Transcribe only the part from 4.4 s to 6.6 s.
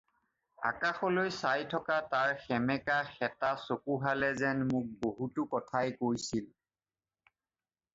যেন মোক বহুতো কথাই কৈছিল।